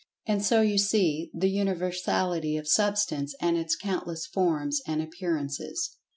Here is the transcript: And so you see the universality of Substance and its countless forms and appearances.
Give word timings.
And 0.25 0.43
so 0.43 0.61
you 0.61 0.79
see 0.79 1.29
the 1.31 1.47
universality 1.51 2.57
of 2.57 2.67
Substance 2.67 3.35
and 3.39 3.55
its 3.55 3.75
countless 3.75 4.25
forms 4.25 4.81
and 4.87 4.99
appearances. 4.99 5.95